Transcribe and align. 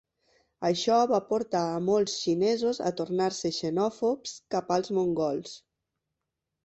Això 0.69 0.95
va 1.11 1.19
portar 1.27 1.61
a 1.73 1.83
molts 1.89 2.15
xinesos 2.23 2.81
a 2.87 2.93
tornar-se 3.01 3.51
xenòfobs 3.59 4.35
cap 4.57 4.75
als 4.77 4.91
mongols. 5.01 5.55